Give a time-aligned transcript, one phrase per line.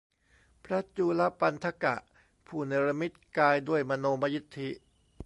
[0.65, 1.95] พระจูฬปันถกะ
[2.47, 4.69] ผู้เนรมิตกายด้วยมโนมยิทธิ